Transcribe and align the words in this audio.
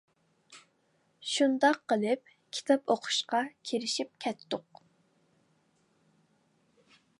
شۇنداق 1.31 1.77
قىلىپ 1.93 2.31
كىتاب 2.57 2.89
ئوقۇشقا 2.95 3.43
كىرىشىپ 3.71 4.11
كەتتۇق. 4.27 4.83